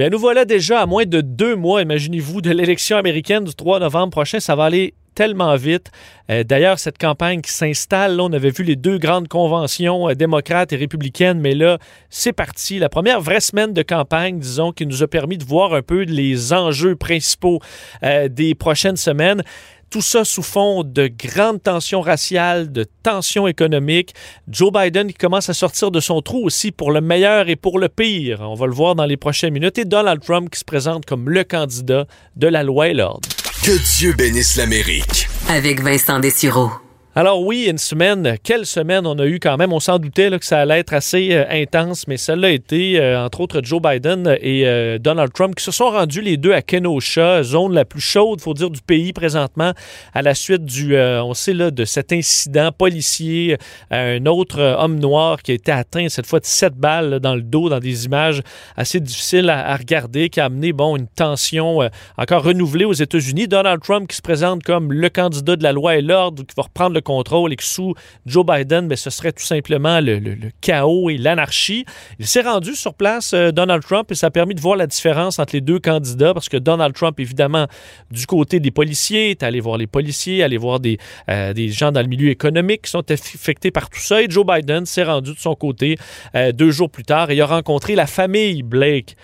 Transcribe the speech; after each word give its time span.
Bien, 0.00 0.08
nous 0.08 0.18
voilà 0.18 0.46
déjà 0.46 0.80
à 0.80 0.86
moins 0.86 1.04
de 1.04 1.20
deux 1.20 1.56
mois, 1.56 1.82
imaginez-vous, 1.82 2.40
de 2.40 2.50
l'élection 2.50 2.96
américaine 2.96 3.44
du 3.44 3.54
3 3.54 3.80
novembre 3.80 4.08
prochain. 4.08 4.40
Ça 4.40 4.56
va 4.56 4.64
aller 4.64 4.94
tellement 5.14 5.54
vite. 5.56 5.90
Euh, 6.30 6.42
d'ailleurs, 6.42 6.78
cette 6.78 6.96
campagne 6.96 7.42
qui 7.42 7.50
s'installe, 7.50 8.18
on 8.18 8.32
avait 8.32 8.48
vu 8.48 8.64
les 8.64 8.76
deux 8.76 8.96
grandes 8.96 9.28
conventions 9.28 10.08
euh, 10.08 10.14
démocrates 10.14 10.72
et 10.72 10.76
républicaines, 10.76 11.38
mais 11.38 11.54
là, 11.54 11.76
c'est 12.08 12.32
parti. 12.32 12.78
La 12.78 12.88
première 12.88 13.20
vraie 13.20 13.40
semaine 13.40 13.74
de 13.74 13.82
campagne, 13.82 14.38
disons, 14.38 14.72
qui 14.72 14.86
nous 14.86 15.02
a 15.02 15.06
permis 15.06 15.36
de 15.36 15.44
voir 15.44 15.74
un 15.74 15.82
peu 15.82 16.04
les 16.04 16.54
enjeux 16.54 16.96
principaux 16.96 17.60
euh, 18.02 18.28
des 18.28 18.54
prochaines 18.54 18.96
semaines. 18.96 19.42
Tout 19.90 20.02
ça 20.02 20.24
sous 20.24 20.44
fond 20.44 20.84
de 20.84 21.08
grandes 21.08 21.60
tensions 21.64 22.00
raciales, 22.00 22.70
de 22.70 22.86
tensions 23.02 23.48
économiques. 23.48 24.14
Joe 24.48 24.72
Biden 24.72 25.08
qui 25.08 25.14
commence 25.14 25.48
à 25.48 25.54
sortir 25.54 25.90
de 25.90 25.98
son 25.98 26.22
trou 26.22 26.44
aussi 26.44 26.70
pour 26.70 26.92
le 26.92 27.00
meilleur 27.00 27.48
et 27.48 27.56
pour 27.56 27.80
le 27.80 27.88
pire. 27.88 28.38
On 28.40 28.54
va 28.54 28.66
le 28.66 28.72
voir 28.72 28.94
dans 28.94 29.04
les 29.04 29.16
prochaines 29.16 29.52
minutes. 29.52 29.78
Et 29.78 29.84
Donald 29.84 30.22
Trump 30.22 30.48
qui 30.48 30.60
se 30.60 30.64
présente 30.64 31.06
comme 31.06 31.28
le 31.28 31.42
candidat 31.42 32.06
de 32.36 32.46
la 32.46 32.62
loi 32.62 32.88
et 32.88 32.94
l'ordre. 32.94 33.28
Que 33.64 33.76
Dieu 33.96 34.12
bénisse 34.12 34.56
l'Amérique. 34.56 35.28
Avec 35.48 35.82
Vincent 35.82 36.20
Dessureau. 36.20 36.70
Alors 37.16 37.42
oui, 37.42 37.66
une 37.68 37.76
semaine, 37.76 38.36
quelle 38.44 38.64
semaine 38.64 39.04
on 39.04 39.18
a 39.18 39.26
eu 39.26 39.40
quand 39.40 39.56
même. 39.56 39.72
On 39.72 39.80
s'en 39.80 39.98
doutait 39.98 40.30
que 40.38 40.44
ça 40.44 40.60
allait 40.60 40.78
être 40.78 40.92
assez 40.92 41.30
euh, 41.32 41.44
intense, 41.50 42.06
mais 42.06 42.16
ça 42.16 42.36
l'a 42.36 42.50
été, 42.50 43.00
euh, 43.00 43.20
entre 43.20 43.40
autres 43.40 43.60
Joe 43.64 43.82
Biden 43.82 44.38
et 44.40 44.64
euh, 44.64 44.96
Donald 44.98 45.32
Trump, 45.32 45.56
qui 45.56 45.64
se 45.64 45.72
sont 45.72 45.90
rendus 45.90 46.20
les 46.20 46.36
deux 46.36 46.52
à 46.52 46.62
Kenosha, 46.62 47.42
zone 47.42 47.74
la 47.74 47.84
plus 47.84 48.00
chaude, 48.00 48.40
faut 48.40 48.54
dire, 48.54 48.70
du 48.70 48.80
pays 48.80 49.12
présentement, 49.12 49.72
à 50.14 50.22
la 50.22 50.36
suite 50.36 50.64
du, 50.64 50.96
on 50.96 51.34
sait 51.34 51.52
là, 51.52 51.72
de 51.72 51.84
cet 51.84 52.12
incident 52.12 52.70
policier, 52.70 53.56
un 53.90 54.24
autre 54.26 54.60
homme 54.78 55.00
noir 55.00 55.42
qui 55.42 55.50
a 55.50 55.54
été 55.54 55.72
atteint 55.72 56.08
cette 56.08 56.26
fois 56.26 56.38
de 56.38 56.46
sept 56.46 56.74
balles 56.74 57.18
dans 57.18 57.34
le 57.34 57.42
dos, 57.42 57.68
dans 57.68 57.80
des 57.80 58.04
images 58.04 58.40
assez 58.76 59.00
difficiles 59.00 59.50
à, 59.50 59.74
regarder, 59.74 60.28
qui 60.28 60.38
a 60.38 60.44
amené 60.44 60.72
bon 60.72 60.96
une 60.96 61.08
tension 61.08 61.80
encore 62.16 62.44
renouvelée 62.44 62.84
aux 62.84 62.92
États-Unis. 62.92 63.48
Donald 63.48 63.82
Trump 63.82 64.08
qui 64.08 64.16
se 64.16 64.22
présente 64.22 64.62
comme 64.62 64.92
le 64.92 65.08
candidat 65.08 65.56
de 65.56 65.64
la 65.64 65.72
loi 65.72 65.96
et 65.96 66.02
l'ordre, 66.02 66.44
qui 66.44 66.54
va 66.56 66.62
reprendre 66.62 66.94
le 66.94 66.99
contrôle 67.00 67.52
et 67.52 67.56
que 67.56 67.64
sous 67.64 67.94
Joe 68.26 68.44
Biden, 68.44 68.88
ben, 68.88 68.96
ce 68.96 69.10
serait 69.10 69.32
tout 69.32 69.44
simplement 69.44 70.00
le, 70.00 70.20
chaos 70.60 71.10
et 71.10 71.18
l'anarchie. 71.18 71.84
Il 72.18 72.26
s'est 72.26 72.42
rendu 72.42 72.74
sur 72.74 72.94
place, 72.94 73.32
euh, 73.32 73.50
Donald 73.52 73.82
Trump, 73.82 74.10
et 74.10 74.14
ça 74.14 74.28
a 74.28 74.30
permis 74.30 74.54
de 74.54 74.60
voir 74.60 74.76
la 74.76 74.86
différence 74.86 75.38
entre 75.38 75.54
les 75.54 75.60
deux 75.60 75.78
candidats 75.78 76.34
parce 76.34 76.48
que 76.48 76.56
Donald 76.56 76.94
Trump, 76.94 77.18
évidemment, 77.20 77.66
du 78.10 78.26
côté 78.26 78.60
des 78.60 78.70
policiers, 78.70 79.30
est 79.30 79.42
allé 79.42 79.60
voir 79.60 79.78
les 79.78 79.86
policiers, 79.86 80.42
aller 80.42 80.58
voir 80.58 80.80
des, 80.80 80.98
euh, 81.28 81.52
des 81.52 81.68
gens 81.68 81.92
dans 81.92 82.02
le 82.02 82.08
milieu 82.08 82.30
économique 82.30 82.82
qui 82.82 82.90
sont 82.90 83.10
affectés 83.10 83.70
par 83.70 83.90
tout 83.90 84.00
ça. 84.00 84.22
Et 84.22 84.28
Joe 84.28 84.46
Biden 84.46 84.86
s'est 84.86 85.04
rendu 85.04 85.34
de 85.34 85.38
son 85.38 85.54
côté 85.54 85.96
euh, 86.34 86.52
deux 86.52 86.70
jours 86.70 86.90
plus 86.90 87.04
tard 87.04 87.30
et 87.30 87.40
a 87.40 87.46
rencontré 87.46 87.94
la 87.94 88.06
famille 88.06 88.62
Blake 88.62 89.16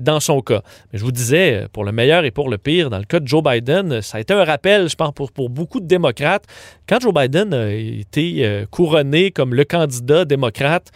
dans 0.00 0.20
son 0.20 0.42
cas. 0.42 0.62
Mais 0.92 0.98
je 0.98 1.04
vous 1.04 1.12
disais, 1.12 1.66
pour 1.72 1.84
le 1.84 1.92
meilleur 1.92 2.24
et 2.24 2.30
pour 2.30 2.50
le 2.50 2.58
pire, 2.58 2.90
dans 2.90 2.98
le 2.98 3.04
cas 3.04 3.20
de 3.20 3.26
Joe 3.26 3.42
Biden, 3.42 4.02
ça 4.02 4.18
a 4.18 4.20
été 4.20 4.34
un 4.34 4.44
rappel, 4.44 4.88
je 4.88 4.96
pense, 4.96 5.12
pour, 5.12 5.32
pour 5.32 5.48
beaucoup 5.48 5.80
de 5.80 5.86
démocrates. 5.86 6.44
Quand 6.88 7.00
Joe 7.00 7.14
Biden 7.14 7.21
Biden 7.22 7.54
a 7.54 7.70
été 7.72 8.44
euh, 8.44 8.66
couronné 8.70 9.30
comme 9.30 9.54
le 9.54 9.64
candidat 9.64 10.24
démocrate, 10.24 10.90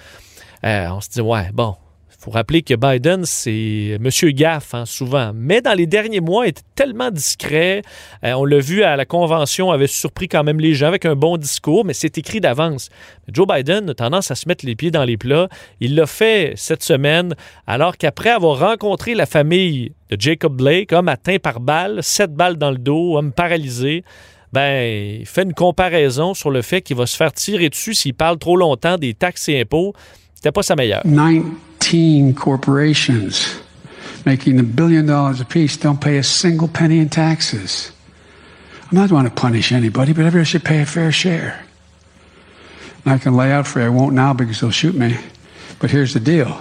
euh, 0.65 0.89
on 0.91 1.01
se 1.01 1.09
dit, 1.11 1.21
ouais, 1.21 1.51
bon, 1.53 1.77
faut 2.27 2.33
rappeler 2.33 2.63
que 2.63 2.75
Biden, 2.75 3.25
c'est 3.25 3.99
Monsieur 4.01 4.33
Gaff, 4.33 4.75
hein, 4.75 4.85
souvent. 4.85 5.31
Mais 5.33 5.61
dans 5.61 5.75
les 5.75 5.87
derniers 5.87 6.19
mois, 6.19 6.47
il 6.47 6.49
était 6.49 6.63
tellement 6.75 7.13
discret. 7.13 7.83
Euh, 8.25 8.33
on 8.33 8.45
l'a 8.45 8.59
vu 8.59 8.83
à 8.83 8.97
la 8.97 9.05
convention, 9.05 9.71
avait 9.71 9.87
surpris 9.87 10.27
quand 10.27 10.43
même 10.43 10.59
les 10.59 10.75
gens 10.75 10.89
avec 10.89 11.05
un 11.05 11.15
bon 11.15 11.37
discours, 11.37 11.85
mais 11.85 11.93
c'est 11.93 12.19
écrit 12.19 12.41
d'avance. 12.41 12.89
Joe 13.33 13.47
Biden 13.47 13.91
a 13.91 13.95
tendance 13.95 14.33
à 14.33 14.35
se 14.35 14.49
mettre 14.49 14.67
les 14.67 14.75
pieds 14.75 14.91
dans 14.91 15.05
les 15.05 15.17
plats. 15.17 15.49
Il 15.79 15.95
l'a 15.95 16.07
fait 16.07 16.55
cette 16.57 16.83
semaine, 16.83 17.37
alors 17.69 17.97
qu'après 17.97 18.31
avoir 18.31 18.59
rencontré 18.59 19.15
la 19.15 19.27
famille 19.27 19.93
de 20.11 20.21
Jacob 20.21 20.57
Blake, 20.57 20.93
homme 20.93 21.09
atteint 21.09 21.39
par 21.39 21.61
balle, 21.61 22.03
sept 22.03 22.35
balles 22.35 22.57
dans 22.57 22.73
le 22.73 22.79
dos, 22.79 23.17
homme 23.17 23.31
paralysé, 23.31 24.03
ben, 24.53 25.25
fait 25.25 25.43
une 25.43 25.55
comparaison 25.55 26.35
sur 26.35 26.51
le 26.51 26.63
fait 26.63 26.83
qu'il 26.83 26.97
va 26.97 27.07
se 27.07 27.17
faire 27.17 27.33
tirer 27.33 27.69
dessus 27.69 27.95
s'il 27.95 28.15
parle 28.15 28.39
trop 28.39 28.57
longtemps 28.57 28.97
des 28.97 29.15
taxes 29.15 29.49
et 29.49 29.61
impôts. 29.61 29.95
C'était 30.35 30.53
pas 30.53 30.63
sa 30.63 30.77
meilleure. 30.77 31.03
19 31.81 32.35
corporations 32.35 33.61
making 34.27 34.59
a 34.59 34.63
billion 34.65 35.07
dollars 35.07 35.41
apiece 35.41 35.77
don't 35.77 36.01
pay 36.01 36.19
a 36.19 36.23
single 36.23 36.69
penny 36.69 36.99
in 36.99 37.09
taxes. 37.09 37.93
I'm 38.91 38.99
not 38.99 39.09
going 39.09 39.25
to 39.25 39.31
punish 39.31 39.73
anybody, 39.73 40.13
but 40.13 40.27
everybody 40.27 40.45
should 40.45 40.65
pay 40.65 40.81
a 40.83 40.87
fair 40.87 41.13
share. 41.13 41.65
And 43.05 43.15
I 43.15 43.19
can 43.19 43.35
lay 43.35 43.53
out 43.53 43.67
for 43.67 43.81
you. 43.81 43.87
I 43.87 43.89
won't 43.89 44.15
now 44.15 44.35
because 44.35 44.61
they'll 44.61 44.71
shoot 44.71 44.95
me. 44.95 45.17
But 45.79 45.91
here's 45.91 46.13
the 46.13 46.21
deal. 46.21 46.61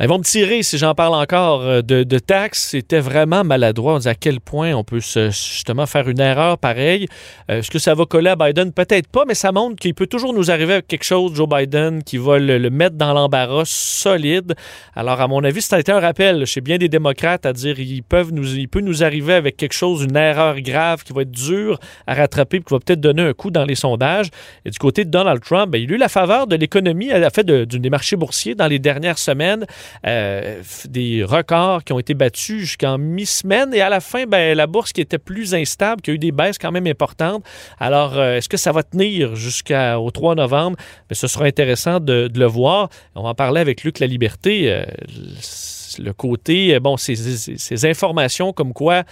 Ils 0.00 0.08
vont 0.08 0.18
me 0.18 0.24
tirer 0.24 0.64
si 0.64 0.76
j'en 0.76 0.92
parle 0.92 1.14
encore 1.14 1.62
euh, 1.62 1.80
de, 1.80 2.18
taxes. 2.18 2.70
C'était 2.70 2.98
vraiment 2.98 3.44
maladroit. 3.44 3.94
On 3.94 3.98
dit 3.98 4.08
à 4.08 4.16
quel 4.16 4.40
point 4.40 4.74
on 4.74 4.82
peut 4.82 4.98
justement 4.98 5.86
faire 5.86 6.08
une 6.08 6.18
erreur 6.18 6.58
pareille. 6.58 7.06
Euh, 7.48 7.60
est-ce 7.60 7.70
que 7.70 7.78
ça 7.78 7.94
va 7.94 8.04
coller 8.04 8.30
à 8.30 8.36
Biden? 8.36 8.72
Peut-être 8.72 9.08
pas, 9.08 9.24
mais 9.26 9.34
ça 9.34 9.52
montre 9.52 9.76
qu'il 9.76 9.94
peut 9.94 10.08
toujours 10.08 10.34
nous 10.34 10.50
arriver 10.50 10.74
avec 10.74 10.88
quelque 10.88 11.04
chose, 11.04 11.34
Joe 11.34 11.48
Biden, 11.48 12.02
qui 12.02 12.16
va 12.16 12.40
le, 12.40 12.70
mettre 12.70 12.96
dans 12.96 13.12
l'embarras 13.12 13.62
solide. 13.66 14.54
Alors, 14.96 15.20
à 15.20 15.28
mon 15.28 15.44
avis, 15.44 15.62
ça 15.62 15.76
a 15.76 15.78
été 15.78 15.92
un 15.92 16.00
rappel 16.00 16.44
chez 16.44 16.60
bien 16.60 16.76
des 16.76 16.88
démocrates 16.88 17.46
à 17.46 17.52
dire 17.52 17.78
ils 17.78 18.02
peuvent 18.02 18.32
nous, 18.32 18.56
il 18.56 18.68
peut 18.68 18.80
nous 18.80 19.04
arriver 19.04 19.34
avec 19.34 19.56
quelque 19.56 19.74
chose, 19.74 20.02
une 20.02 20.16
erreur 20.16 20.60
grave 20.60 21.04
qui 21.04 21.12
va 21.12 21.22
être 21.22 21.30
dure 21.30 21.78
à 22.08 22.14
rattraper 22.14 22.56
et 22.56 22.60
qui 22.62 22.74
va 22.74 22.80
peut-être 22.80 23.00
donner 23.00 23.22
un 23.22 23.32
coup 23.32 23.52
dans 23.52 23.64
les 23.64 23.76
sondages. 23.76 24.30
Et 24.64 24.70
du 24.70 24.78
côté 24.78 25.04
de 25.04 25.10
Donald 25.10 25.40
Trump, 25.40 25.70
ben, 25.70 25.80
il 25.80 25.92
a 25.92 25.94
eu 25.94 25.98
la 25.98 26.08
faveur 26.08 26.48
de 26.48 26.56
l'économie 26.56 27.12
à 27.12 27.20
la 27.20 27.30
fait 27.30 27.44
de, 27.44 27.64
des 27.64 27.90
marchés 27.90 28.16
boursiers 28.16 28.56
dans 28.56 28.66
les 28.66 28.80
dernières 28.80 29.18
semaines. 29.18 29.66
Euh, 30.06 30.62
des 30.88 31.24
records 31.24 31.84
qui 31.84 31.92
ont 31.92 31.98
été 31.98 32.14
battus 32.14 32.60
jusqu'en 32.60 32.98
mi-semaine 32.98 33.72
et 33.74 33.80
à 33.80 33.88
la 33.88 34.00
fin, 34.00 34.24
ben, 34.26 34.56
la 34.56 34.66
bourse 34.66 34.92
qui 34.92 35.00
était 35.00 35.18
plus 35.18 35.54
instable, 35.54 36.02
qui 36.02 36.10
a 36.10 36.14
eu 36.14 36.18
des 36.18 36.32
baisses 36.32 36.58
quand 36.58 36.72
même 36.72 36.86
importantes. 36.86 37.44
Alors, 37.78 38.18
euh, 38.18 38.36
est-ce 38.36 38.48
que 38.48 38.56
ça 38.56 38.72
va 38.72 38.82
tenir 38.82 39.34
jusqu'au 39.36 40.10
3 40.10 40.34
novembre? 40.34 40.76
Ben, 41.08 41.14
ce 41.14 41.26
sera 41.26 41.44
intéressant 41.44 42.00
de, 42.00 42.30
le 42.34 42.46
voir. 42.46 42.88
On 43.14 43.22
va 43.22 43.30
en 43.30 43.34
parler 43.34 43.60
avec 43.60 43.84
Luc 43.84 43.98
La 44.00 44.06
Liberté. 44.06 44.70
Euh, 44.70 44.84
le 45.98 46.12
côté, 46.12 46.78
bon, 46.80 46.96
ces, 46.96 47.86
informations 47.86 48.52
comme 48.52 48.72
quoi 48.72 49.04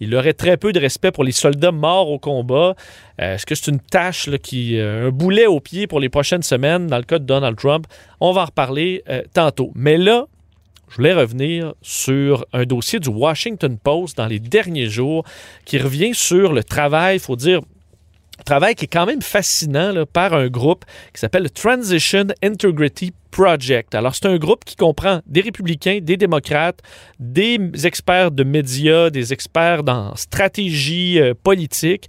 il 0.00 0.14
aurait 0.14 0.34
très 0.34 0.56
peu 0.56 0.72
de 0.72 0.80
respect 0.80 1.10
pour 1.10 1.24
les 1.24 1.32
soldats 1.32 1.72
morts 1.72 2.10
au 2.10 2.18
combat. 2.18 2.74
Est-ce 3.18 3.46
que 3.46 3.54
c'est 3.54 3.70
une 3.70 3.80
tâche 3.80 4.30
qui, 4.42 4.78
un 4.78 5.10
boulet 5.10 5.46
au 5.46 5.60
pied 5.60 5.86
pour 5.86 6.00
les 6.00 6.08
prochaines 6.08 6.42
semaines? 6.42 6.86
Dans 6.86 6.98
le 6.98 7.04
cas 7.04 7.18
de 7.18 7.24
Donald 7.24 7.56
Trump? 7.56 7.86
On 8.20 8.32
va 8.32 8.42
en 8.42 8.46
reparler 8.46 9.02
tantôt. 9.32 9.72
Mais 9.74 9.96
là, 9.96 10.26
je 10.88 10.96
voulais 10.96 11.12
revenir 11.12 11.74
sur 11.82 12.46
un 12.52 12.64
dossier 12.64 12.98
du 12.98 13.08
Washington 13.08 13.76
Post 13.78 14.16
dans 14.16 14.26
les 14.26 14.38
derniers 14.38 14.88
jours 14.88 15.24
qui 15.64 15.78
revient 15.78 16.14
sur 16.14 16.52
le 16.52 16.64
travail, 16.64 17.16
il 17.16 17.20
faut 17.20 17.36
dire, 17.36 17.60
travail 18.44 18.74
qui 18.74 18.84
est 18.84 18.88
quand 18.88 19.06
même 19.06 19.22
fascinant 19.22 20.04
par 20.12 20.34
un 20.34 20.48
groupe 20.48 20.84
qui 21.12 21.20
s'appelle 21.20 21.44
le 21.44 21.50
Transition 21.50 22.26
Integrity 22.42 23.12
Project. 23.30 23.94
Alors, 23.94 24.14
c'est 24.14 24.26
un 24.26 24.36
groupe 24.36 24.64
qui 24.64 24.76
comprend 24.76 25.20
des 25.26 25.42
républicains, 25.42 25.98
des 26.02 26.16
démocrates, 26.16 26.80
des 27.18 27.58
experts 27.84 28.30
de 28.30 28.42
médias, 28.42 29.10
des 29.10 29.32
experts 29.32 29.82
dans 29.82 30.16
stratégie 30.16 31.20
euh, 31.20 31.34
politique 31.34 32.06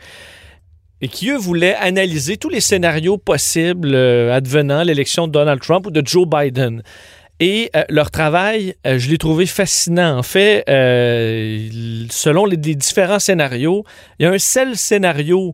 et 1.02 1.08
qui, 1.08 1.30
eux, 1.30 1.38
voulaient 1.38 1.76
analyser 1.76 2.38
tous 2.38 2.50
les 2.50 2.62
scénarios 2.62 3.18
possibles 3.18 3.94
euh, 3.94 4.34
advenant 4.34 4.84
l'élection 4.84 5.28
de 5.28 5.34
Donald 5.34 5.62
Trump 5.62 5.88
ou 5.88 5.92
de 5.92 6.02
Joe 6.06 6.28
Biden. 6.28 6.84
Et 7.40 7.70
euh, 7.76 7.84
leur 7.90 8.12
travail, 8.12 8.76
je 8.86 9.10
l'ai 9.10 9.18
trouvé 9.18 9.46
fascinant. 9.46 10.18
En 10.18 10.24
fait, 10.24 10.64
selon 10.68 12.46
les, 12.46 12.58
différents 12.58 13.20
scénarios, 13.20 13.86
il 14.20 14.24
y 14.24 14.26
a 14.26 14.32
un 14.32 14.40
seul 14.40 14.76
scénario 14.76 15.54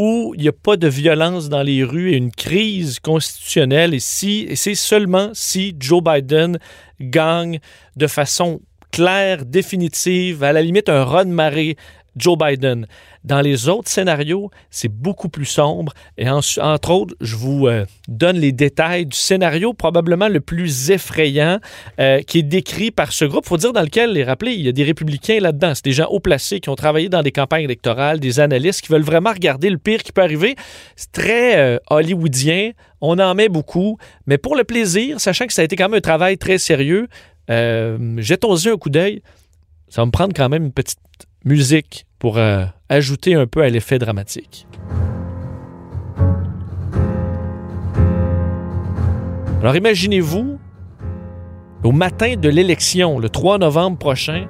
où 0.00 0.32
il 0.34 0.40
n'y 0.40 0.48
a 0.48 0.52
pas 0.52 0.78
de 0.78 0.88
violence 0.88 1.50
dans 1.50 1.62
les 1.62 1.84
rues 1.84 2.12
et 2.12 2.16
une 2.16 2.32
crise 2.32 3.00
constitutionnelle. 3.00 3.92
Et, 3.92 4.00
si, 4.00 4.46
et 4.48 4.56
c'est 4.56 4.74
seulement 4.74 5.28
si 5.34 5.76
Joe 5.78 6.02
Biden 6.02 6.58
gagne 7.00 7.60
de 7.96 8.06
façon 8.06 8.62
claire, 8.92 9.44
définitive, 9.44 10.42
à 10.42 10.54
la 10.54 10.62
limite 10.62 10.88
un 10.88 11.04
raz 11.04 11.24
de 11.24 11.30
marée 11.30 11.76
Joe 12.20 12.36
Biden. 12.38 12.86
Dans 13.24 13.40
les 13.40 13.68
autres 13.68 13.88
scénarios, 13.88 14.50
c'est 14.70 14.88
beaucoup 14.88 15.28
plus 15.28 15.44
sombre. 15.44 15.92
Et 16.16 16.28
entre 16.30 16.90
autres, 16.90 17.14
je 17.20 17.36
vous 17.36 17.66
euh, 17.66 17.84
donne 18.08 18.36
les 18.36 18.52
détails 18.52 19.06
du 19.06 19.16
scénario 19.16 19.74
probablement 19.74 20.28
le 20.28 20.40
plus 20.40 20.90
effrayant 20.90 21.58
euh, 21.98 22.22
qui 22.22 22.38
est 22.38 22.42
décrit 22.42 22.90
par 22.90 23.12
ce 23.12 23.24
groupe. 23.24 23.44
Il 23.46 23.48
faut 23.48 23.56
dire 23.56 23.72
dans 23.72 23.82
lequel, 23.82 24.12
les 24.12 24.24
rappeler, 24.24 24.52
il 24.52 24.62
y 24.62 24.68
a 24.68 24.72
des 24.72 24.84
républicains 24.84 25.40
là-dedans. 25.40 25.74
C'est 25.74 25.84
des 25.84 25.92
gens 25.92 26.06
haut 26.06 26.20
placés 26.20 26.60
qui 26.60 26.68
ont 26.68 26.76
travaillé 26.76 27.08
dans 27.08 27.22
des 27.22 27.32
campagnes 27.32 27.64
électorales, 27.64 28.20
des 28.20 28.40
analystes 28.40 28.82
qui 28.82 28.92
veulent 28.92 29.02
vraiment 29.02 29.32
regarder 29.32 29.68
le 29.68 29.78
pire 29.78 30.02
qui 30.02 30.12
peut 30.12 30.22
arriver. 30.22 30.56
C'est 30.96 31.12
très 31.12 31.58
euh, 31.58 31.78
hollywoodien. 31.90 32.72
On 33.02 33.18
en 33.18 33.34
met 33.34 33.48
beaucoup. 33.48 33.98
Mais 34.26 34.38
pour 34.38 34.56
le 34.56 34.64
plaisir, 34.64 35.20
sachant 35.20 35.46
que 35.46 35.52
ça 35.52 35.62
a 35.62 35.64
été 35.64 35.76
quand 35.76 35.88
même 35.88 35.98
un 35.98 36.02
travail 36.02 36.38
très 36.38 36.58
sérieux, 36.58 37.08
jetons-y 37.48 38.68
un 38.68 38.76
coup 38.76 38.90
d'œil. 38.90 39.22
Ça 39.88 40.02
va 40.02 40.06
me 40.06 40.10
prendre 40.12 40.32
quand 40.34 40.48
même 40.48 40.66
une 40.66 40.72
petite 40.72 40.98
musique 41.44 42.06
pour 42.20 42.38
euh, 42.38 42.64
ajouter 42.88 43.34
un 43.34 43.46
peu 43.48 43.62
à 43.62 43.68
l'effet 43.68 43.98
dramatique. 43.98 44.68
Alors 49.60 49.74
imaginez-vous 49.74 50.58
au 51.82 51.92
matin 51.92 52.36
de 52.36 52.48
l'élection, 52.48 53.18
le 53.18 53.30
3 53.30 53.58
novembre 53.58 53.98
prochain, 53.98 54.46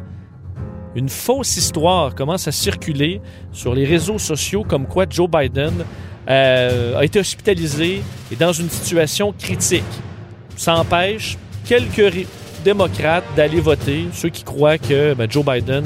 une 0.97 1.09
fausse 1.09 1.57
histoire 1.57 2.17
commence 2.17 2.49
à 2.49 2.53
circuler 2.53 3.21
sur 3.53 3.73
les 3.73 3.85
réseaux 3.85 4.19
sociaux 4.19 4.65
comme 4.65 4.87
quoi 4.87 5.07
Joe 5.09 5.31
Biden 5.31 5.85
euh, 6.29 6.99
a 6.99 7.05
été 7.05 7.21
hospitalisé 7.21 8.03
et 8.33 8.37
dans 8.37 8.53
une 8.53 8.69
situation 8.69 9.33
critique. 9.33 9.85
Ça 10.57 10.75
empêche 10.75 11.39
quelques 11.65 12.27
démocrates 12.65 13.25
d'aller 13.37 13.61
voter, 13.61 14.07
ceux 14.13 14.29
qui 14.29 14.43
croient 14.43 14.79
que 14.79 15.15
ben, 15.15 15.31
Joe 15.31 15.45
Biden 15.45 15.85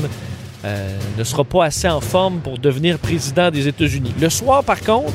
euh, 0.64 0.99
ne 1.19 1.25
sera 1.25 1.44
pas 1.44 1.64
assez 1.64 1.88
en 1.88 2.00
forme 2.00 2.38
pour 2.38 2.58
devenir 2.58 2.99
président 2.99 3.50
des 3.50 3.69
États-Unis. 3.69 4.14
Le 4.20 4.31
soir, 4.31 4.64
par 4.64 4.81
contre, 4.81 5.12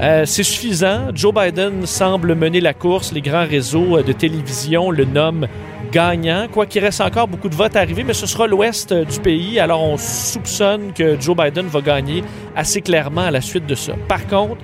euh, 0.00 0.24
c'est 0.24 0.42
suffisant. 0.42 1.08
Joe 1.14 1.34
Biden 1.34 1.86
semble 1.86 2.34
mener 2.34 2.60
la 2.60 2.72
course. 2.72 3.12
Les 3.12 3.20
grands 3.20 3.46
réseaux 3.46 4.02
de 4.02 4.12
télévision 4.12 4.90
le 4.90 5.04
nomment 5.04 5.46
gagnant, 5.90 6.46
quoi 6.52 6.66
qu'il 6.66 6.82
reste 6.82 7.00
encore 7.00 7.28
beaucoup 7.28 7.48
de 7.48 7.54
votes 7.54 7.76
à 7.76 7.80
arriver, 7.80 8.04
mais 8.04 8.12
ce 8.12 8.26
sera 8.26 8.46
l'ouest 8.46 8.92
du 8.92 9.20
pays, 9.20 9.58
alors 9.58 9.82
on 9.82 9.96
soupçonne 9.96 10.92
que 10.92 11.18
Joe 11.18 11.36
Biden 11.36 11.66
va 11.66 11.80
gagner 11.80 12.22
assez 12.54 12.80
clairement 12.80 13.22
à 13.22 13.30
la 13.30 13.40
suite 13.40 13.66
de 13.66 13.74
ça. 13.74 13.94
Par 14.06 14.26
contre, 14.26 14.58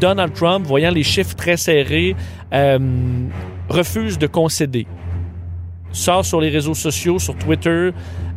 Donald 0.00 0.32
Trump, 0.34 0.66
voyant 0.66 0.90
les 0.90 1.02
chiffres 1.02 1.34
très 1.34 1.56
serrés, 1.56 2.14
euh, 2.52 2.78
refuse 3.68 4.18
de 4.18 4.26
concéder. 4.26 4.86
Sort 5.92 6.24
sur 6.24 6.40
les 6.40 6.50
réseaux 6.50 6.74
sociaux, 6.74 7.18
sur 7.18 7.36
Twitter, 7.36 7.90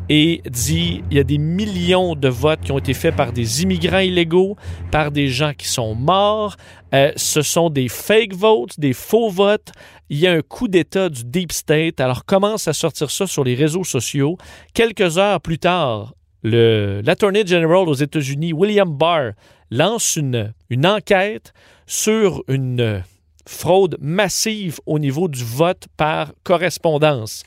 et 0.09 0.41
dit 0.49 1.03
il 1.11 1.17
y 1.17 1.19
a 1.19 1.23
des 1.23 1.37
millions 1.37 2.15
de 2.15 2.27
votes 2.27 2.61
qui 2.61 2.71
ont 2.71 2.79
été 2.79 2.93
faits 2.93 3.15
par 3.15 3.31
des 3.31 3.61
immigrants 3.61 3.99
illégaux, 3.99 4.57
par 4.91 5.11
des 5.11 5.27
gens 5.27 5.53
qui 5.53 5.67
sont 5.67 5.95
morts. 5.95 6.55
Euh, 6.93 7.11
ce 7.15 7.43
sont 7.43 7.69
des 7.69 7.87
fake 7.87 8.33
votes, 8.33 8.79
des 8.79 8.93
faux 8.93 9.29
votes. 9.29 9.71
Il 10.09 10.17
y 10.17 10.25
a 10.25 10.33
un 10.33 10.41
coup 10.41 10.67
d'État 10.67 11.09
du 11.09 11.23
Deep 11.23 11.51
State. 11.51 11.99
Alors 12.01 12.25
commence 12.25 12.67
à 12.67 12.73
sortir 12.73 13.11
ça 13.11 13.27
sur 13.27 13.43
les 13.43 13.53
réseaux 13.53 13.83
sociaux. 13.83 14.37
Quelques 14.73 15.19
heures 15.19 15.41
plus 15.41 15.59
tard, 15.59 16.15
l'Attorney 16.43 17.45
General 17.45 17.87
aux 17.87 17.93
États-Unis, 17.93 18.53
William 18.53 18.91
Barr, 18.91 19.33
lance 19.69 20.15
une, 20.15 20.53
une 20.71 20.87
enquête 20.87 21.53
sur 21.85 22.43
une 22.47 23.03
fraude 23.45 23.97
massive 23.99 24.79
au 24.85 24.97
niveau 24.99 25.27
du 25.27 25.43
vote 25.43 25.87
par 25.97 26.33
correspondance. 26.43 27.43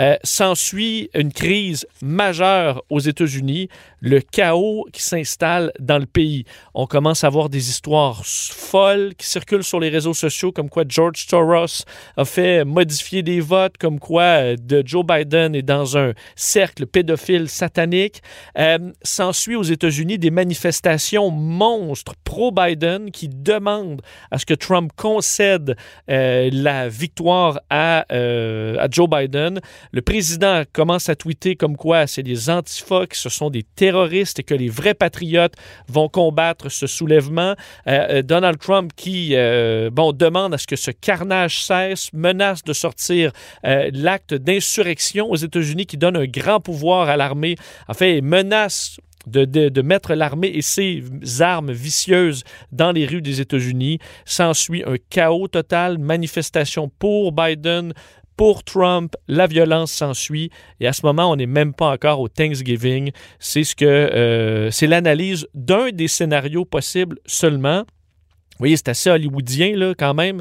Euh, 0.00 0.16
s'ensuit 0.22 1.08
une 1.14 1.32
crise 1.32 1.86
majeure 2.02 2.82
aux 2.90 3.00
États-Unis, 3.00 3.68
le 4.00 4.20
chaos 4.20 4.86
qui 4.92 5.02
s'installe 5.02 5.72
dans 5.80 5.98
le 5.98 6.04
pays. 6.04 6.44
On 6.74 6.86
commence 6.86 7.24
à 7.24 7.30
voir 7.30 7.48
des 7.48 7.70
histoires 7.70 8.24
folles 8.26 9.14
qui 9.16 9.26
circulent 9.26 9.64
sur 9.64 9.80
les 9.80 9.88
réseaux 9.88 10.12
sociaux, 10.12 10.52
comme 10.52 10.68
quoi 10.68 10.84
George 10.86 11.26
Soros 11.26 11.84
a 12.18 12.24
fait 12.26 12.64
modifier 12.66 13.22
des 13.22 13.40
votes, 13.40 13.78
comme 13.78 13.98
quoi 13.98 14.22
euh, 14.22 14.56
de 14.60 14.82
Joe 14.84 15.04
Biden 15.04 15.54
est 15.54 15.62
dans 15.62 15.96
un 15.96 16.12
cercle 16.34 16.86
pédophile 16.86 17.48
satanique. 17.48 18.22
Euh, 18.58 18.92
s'ensuit 19.02 19.56
aux 19.56 19.62
États-Unis 19.62 20.18
des 20.18 20.30
manifestations 20.30 21.30
monstres 21.30 22.12
pro-Biden 22.24 23.10
qui 23.10 23.28
demandent 23.28 24.02
à 24.30 24.38
ce 24.38 24.44
que 24.44 24.54
Trump 24.54 24.92
concède 24.94 25.76
la 26.08 26.88
victoire 26.88 27.60
à, 27.70 28.04
à 28.10 28.90
Joe 28.90 29.08
Biden. 29.08 29.60
Le 29.92 30.02
président 30.02 30.62
commence 30.72 31.08
à 31.08 31.16
tweeter 31.16 31.56
comme 31.56 31.76
quoi 31.76 32.06
c'est 32.06 32.22
des 32.22 32.50
antifas, 32.50 33.06
ce 33.12 33.28
sont 33.28 33.50
des 33.50 33.62
terroristes 33.62 34.38
et 34.38 34.42
que 34.42 34.54
les 34.54 34.68
vrais 34.68 34.94
patriotes 34.94 35.54
vont 35.88 36.08
combattre 36.08 36.68
ce 36.68 36.86
soulèvement. 36.86 37.54
Euh, 37.86 38.18
euh, 38.18 38.22
Donald 38.22 38.58
Trump 38.58 38.92
qui 38.96 39.30
euh, 39.34 39.90
bon, 39.90 40.12
demande 40.12 40.54
à 40.54 40.58
ce 40.58 40.66
que 40.66 40.76
ce 40.76 40.90
carnage 40.90 41.62
cesse, 41.62 42.12
menace 42.12 42.62
de 42.62 42.72
sortir 42.72 43.32
l'acte 43.62 44.34
d'insurrection 44.34 45.30
aux 45.30 45.36
États-Unis 45.36 45.86
qui 45.86 45.96
donne 45.96 46.16
un 46.16 46.26
grand 46.26 46.60
pouvoir 46.60 47.08
à 47.08 47.16
l'armée, 47.16 47.56
en 47.88 47.94
fait, 47.94 48.20
menace 48.20 48.98
de, 49.26 49.44
de, 49.44 49.82
mettre 49.82 50.14
l'armée 50.14 50.52
et 50.54 50.62
ses 50.62 51.02
armes 51.40 51.72
vicieuses 51.72 52.44
dans 52.72 52.92
les 52.92 53.06
rues 53.06 53.22
des 53.22 53.40
États-Unis. 53.40 53.98
S'ensuit 54.24 54.84
un 54.86 54.96
chaos 55.10 55.48
total, 55.48 55.98
manifestation 55.98 56.90
pour 56.98 57.32
Biden, 57.32 57.92
pour 58.36 58.64
Trump, 58.64 59.14
la 59.28 59.46
violence 59.46 59.92
s'ensuit 59.92 60.50
et 60.80 60.86
à 60.86 60.92
ce 60.92 61.04
moment, 61.04 61.30
on 61.30 61.36
n'est 61.36 61.46
même 61.46 61.72
pas 61.72 61.90
encore 61.90 62.20
au 62.20 62.28
Thanksgiving. 62.28 63.10
C'est 63.38 63.64
ce 63.64 63.74
que 63.74 63.84
euh, 63.84 64.70
c'est 64.70 64.86
l'analyse 64.86 65.48
d'un 65.54 65.90
des 65.90 66.08
scénarios 66.08 66.64
possibles 66.64 67.18
seulement. 67.26 67.80
Vous 67.80 68.60
voyez, 68.60 68.76
c'est 68.76 68.88
assez 68.88 69.10
hollywoodien 69.10 69.76
là, 69.76 69.94
quand 69.98 70.14
même. 70.14 70.40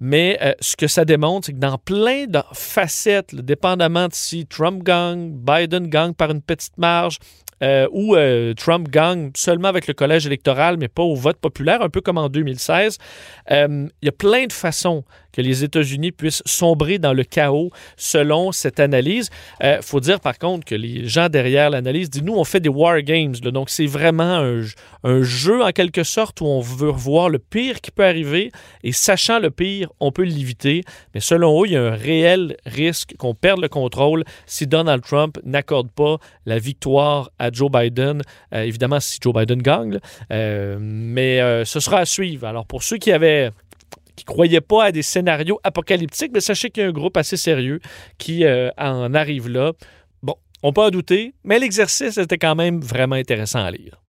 Mais 0.00 0.38
euh, 0.42 0.52
ce 0.60 0.76
que 0.76 0.86
ça 0.86 1.04
démontre, 1.04 1.46
c'est 1.46 1.52
que 1.52 1.58
dans 1.58 1.78
plein 1.78 2.26
de 2.26 2.40
facettes, 2.52 3.34
dépendamment 3.34 4.08
de 4.08 4.14
si 4.14 4.46
Trump 4.46 4.82
gagne, 4.82 5.30
Biden 5.30 5.88
gagne 5.88 6.12
par 6.12 6.30
une 6.30 6.42
petite 6.42 6.76
marge, 6.78 7.18
euh, 7.62 7.86
où 7.92 8.16
Trump 8.56 8.88
gagne 8.88 9.30
seulement 9.36 9.68
avec 9.68 9.86
le 9.86 9.94
collège 9.94 10.26
électoral, 10.26 10.76
mais 10.76 10.88
pas 10.88 11.04
au 11.04 11.14
vote 11.14 11.38
populaire, 11.38 11.80
un 11.80 11.88
peu 11.88 12.00
comme 12.00 12.18
en 12.18 12.28
2016. 12.28 12.98
il 13.50 13.88
y 14.02 14.08
a 14.08 14.12
plein 14.12 14.46
de 14.46 14.52
façons 14.52 15.04
que 15.34 15.42
les 15.42 15.64
États-Unis 15.64 16.12
puissent 16.12 16.42
sombrer 16.46 16.98
dans 16.98 17.12
le 17.12 17.24
chaos 17.24 17.70
selon 17.96 18.52
cette 18.52 18.78
analyse. 18.78 19.30
Il 19.60 19.66
euh, 19.66 19.82
faut 19.82 20.00
dire 20.00 20.20
par 20.20 20.38
contre 20.38 20.64
que 20.64 20.74
les 20.74 21.08
gens 21.08 21.28
derrière 21.28 21.70
l'analyse 21.70 22.08
disent 22.08 22.22
nous, 22.22 22.34
on 22.34 22.44
fait 22.44 22.60
des 22.60 22.68
war 22.68 23.02
games. 23.02 23.34
donc, 23.34 23.68
c'est 23.68 23.86
vraiment 23.86 24.62
un, 25.04 25.22
jeu 25.22 25.62
en 25.62 25.70
quelque 25.70 26.04
sorte 26.04 26.40
où 26.40 26.46
on 26.46 26.60
veut 26.60 26.90
voir 26.90 27.28
le 27.28 27.38
pire 27.38 27.80
qui 27.80 27.90
peut 27.90 28.04
arriver 28.04 28.50
et 28.82 28.92
sachant 28.92 29.38
le 29.38 29.50
pire, 29.50 29.90
on 30.00 30.12
peut 30.12 30.22
l'éviter. 30.22 30.82
Mais 31.14 31.20
selon 31.20 31.62
eux, 31.62 31.66
il 31.66 31.72
y 31.72 31.76
a 31.76 31.82
un 31.82 31.96
réel 31.96 32.56
risque 32.64 33.14
qu'on 33.18 33.34
perde 33.34 33.60
le 33.60 33.68
contrôle 33.68 34.24
si 34.46 34.66
Donald 34.66 35.02
Trump 35.02 35.38
n'accorde 35.44 35.90
pas 35.90 36.18
la 36.46 36.58
victoire 36.58 37.30
à 37.38 37.50
Joe 37.50 37.70
Biden. 37.70 38.22
Euh, 38.54 38.62
évidemment, 38.62 39.00
si 39.00 39.18
Joe 39.20 39.34
Biden 39.34 39.60
gagne. 39.60 39.98
Euh, 40.30 40.78
mais 40.80 41.64
ce 41.64 41.80
sera 41.80 41.98
à 41.98 42.04
suivre. 42.04 42.46
Alors, 42.46 42.66
pour 42.66 42.82
ceux 42.82 42.98
qui 42.98 43.10
avaient 43.10 43.50
qui 44.16 44.24
ne 44.24 44.32
croyaient 44.32 44.60
pas 44.60 44.84
à 44.84 44.92
des 44.92 45.02
scénarios 45.02 45.60
apocalyptiques, 45.62 46.32
mais 46.32 46.40
sachez 46.40 46.70
qu'il 46.70 46.82
y 46.82 46.86
a 46.86 46.88
un 46.88 46.92
groupe 46.92 47.16
assez 47.16 47.36
sérieux 47.36 47.80
qui 48.18 48.44
euh, 48.44 48.70
en 48.78 49.14
arrive 49.14 49.48
là. 49.48 49.72
Bon, 50.22 50.34
on 50.62 50.72
peut 50.72 50.82
en 50.82 50.90
douter, 50.90 51.34
mais 51.44 51.58
l'exercice 51.58 52.18
était 52.18 52.38
quand 52.38 52.54
même 52.54 52.80
vraiment 52.80 53.16
intéressant 53.16 53.64
à 53.64 53.70
lire. 53.70 54.00